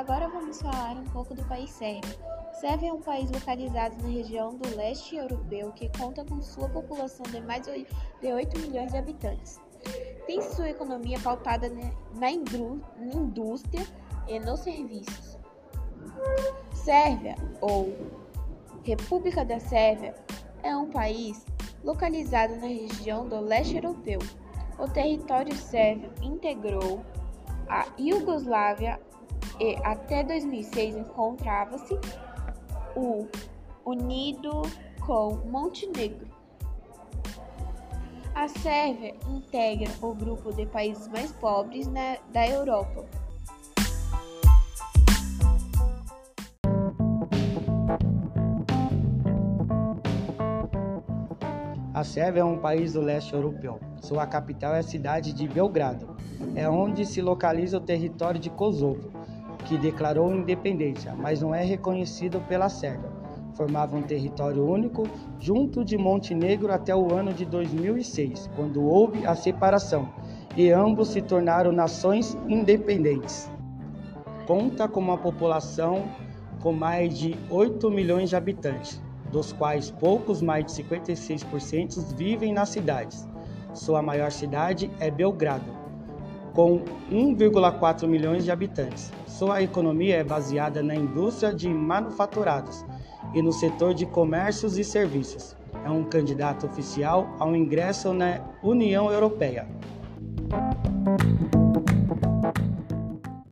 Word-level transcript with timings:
Agora 0.00 0.28
vamos 0.28 0.62
falar 0.62 0.96
um 0.96 1.04
pouco 1.04 1.34
do 1.34 1.44
país 1.44 1.68
Sérvia. 1.68 2.16
Sérvia 2.58 2.88
é 2.88 2.92
um 2.92 3.02
país 3.02 3.30
localizado 3.30 3.94
na 4.02 4.08
região 4.08 4.56
do 4.56 4.74
leste 4.74 5.14
europeu 5.14 5.70
que 5.72 5.90
conta 5.90 6.24
com 6.24 6.40
sua 6.40 6.70
população 6.70 7.22
de 7.30 7.38
mais 7.42 7.66
de 7.66 8.32
8 8.32 8.58
milhões 8.60 8.92
de 8.92 8.96
habitantes. 8.96 9.60
Tem 10.26 10.40
sua 10.40 10.70
economia 10.70 11.20
pautada 11.20 11.70
na 12.14 12.30
indústria 12.30 13.86
e 14.26 14.40
nos 14.40 14.60
serviços. 14.60 15.38
Sérvia, 16.72 17.36
ou 17.60 17.94
República 18.82 19.44
da 19.44 19.60
Sérvia, 19.60 20.14
é 20.62 20.74
um 20.74 20.88
país 20.88 21.44
localizado 21.84 22.56
na 22.56 22.68
região 22.68 23.28
do 23.28 23.38
leste 23.38 23.76
europeu. 23.76 24.20
O 24.78 24.88
território 24.88 25.54
sérvio 25.54 26.10
integrou 26.22 27.04
a 27.68 27.86
Iugoslávia 27.98 28.98
e 29.60 29.76
até 29.84 30.24
2006 30.24 30.96
encontrava-se 30.96 31.98
o 32.96 33.28
unido 33.84 34.62
com 35.00 35.36
Montenegro. 35.46 36.26
A 38.34 38.48
Sérvia 38.48 39.14
integra 39.28 39.90
o 40.00 40.14
grupo 40.14 40.52
de 40.52 40.64
países 40.64 41.06
mais 41.08 41.30
pobres 41.32 41.86
na, 41.88 42.16
da 42.32 42.48
Europa. 42.48 43.04
A 51.92 52.04
Sérvia 52.04 52.40
é 52.40 52.44
um 52.44 52.56
país 52.56 52.94
do 52.94 53.02
leste 53.02 53.34
europeu. 53.34 53.78
Sua 54.00 54.26
capital 54.26 54.74
é 54.74 54.78
a 54.78 54.82
cidade 54.82 55.34
de 55.34 55.46
Belgrado. 55.46 56.16
É 56.54 56.66
onde 56.66 57.04
se 57.04 57.20
localiza 57.20 57.76
o 57.76 57.80
território 57.80 58.40
de 58.40 58.48
Kosovo, 58.48 59.10
que 59.64 59.78
declarou 59.78 60.34
independência, 60.34 61.14
mas 61.16 61.40
não 61.40 61.54
é 61.54 61.64
reconhecido 61.64 62.40
pela 62.48 62.68
Sérvia. 62.68 63.10
Formava 63.54 63.96
um 63.96 64.02
território 64.02 64.64
único 64.64 65.04
junto 65.38 65.84
de 65.84 65.98
Montenegro 65.98 66.72
até 66.72 66.94
o 66.94 67.12
ano 67.12 67.32
de 67.32 67.44
2006, 67.44 68.50
quando 68.56 68.82
houve 68.82 69.26
a 69.26 69.34
separação, 69.34 70.08
e 70.56 70.70
ambos 70.70 71.08
se 71.08 71.20
tornaram 71.20 71.72
nações 71.72 72.36
independentes. 72.48 73.50
Conta 74.46 74.88
com 74.88 75.00
uma 75.00 75.18
população 75.18 76.04
com 76.60 76.72
mais 76.72 77.18
de 77.18 77.36
8 77.50 77.90
milhões 77.90 78.30
de 78.30 78.36
habitantes 78.36 79.02
dos 79.30 79.52
quais 79.52 79.90
poucos 79.90 80.42
mais 80.42 80.66
de 80.66 80.82
56% 80.82 82.14
vivem 82.16 82.52
nas 82.52 82.70
cidades. 82.70 83.28
Sua 83.72 84.02
maior 84.02 84.32
cidade 84.32 84.90
é 84.98 85.10
Belgrado, 85.10 85.79
com 86.54 86.82
1,4 87.10 88.06
milhões 88.06 88.44
de 88.44 88.50
habitantes. 88.50 89.12
Sua 89.26 89.62
economia 89.62 90.16
é 90.16 90.24
baseada 90.24 90.82
na 90.82 90.94
indústria 90.94 91.54
de 91.54 91.68
manufaturados 91.68 92.84
e 93.34 93.42
no 93.42 93.52
setor 93.52 93.94
de 93.94 94.06
comércios 94.06 94.76
e 94.78 94.84
serviços. 94.84 95.56
É 95.84 95.90
um 95.90 96.04
candidato 96.04 96.66
oficial 96.66 97.28
ao 97.38 97.54
ingresso 97.54 98.12
na 98.12 98.40
União 98.62 99.10
Europeia. 99.10 99.66